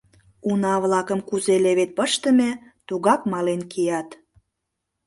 Уна-влакым 0.49 1.19
кузе 1.27 1.55
левед 1.65 1.91
пыштыме, 1.97 2.51
тугак 2.87 3.21
мален 3.31 3.61
кият. 3.71 4.09